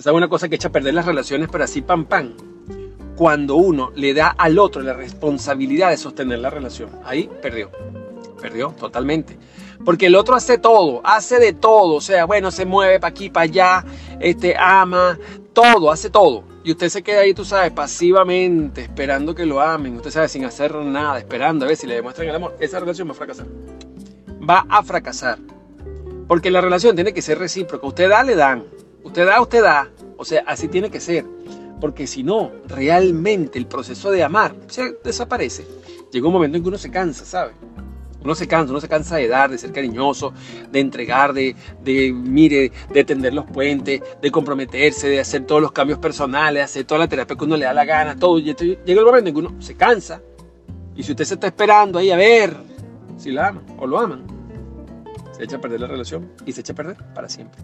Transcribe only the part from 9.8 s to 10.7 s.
Porque el otro hace